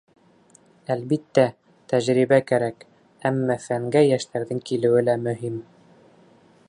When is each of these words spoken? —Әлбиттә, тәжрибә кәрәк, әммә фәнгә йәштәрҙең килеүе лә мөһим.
—Әлбиттә, 0.93 1.43
тәжрибә 1.93 2.39
кәрәк, 2.53 2.87
әммә 3.33 3.59
фәнгә 3.67 4.05
йәштәрҙең 4.11 4.65
килеүе 4.71 5.05
лә 5.11 5.17
мөһим. 5.29 5.63